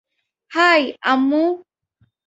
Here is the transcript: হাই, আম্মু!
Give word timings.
হাই, 0.51 0.81
আম্মু! 1.11 1.43